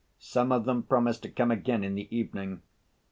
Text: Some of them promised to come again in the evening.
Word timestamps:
Some 0.17 0.51
of 0.51 0.65
them 0.65 0.81
promised 0.81 1.21
to 1.21 1.29
come 1.29 1.51
again 1.51 1.83
in 1.83 1.93
the 1.93 2.07
evening. 2.09 2.63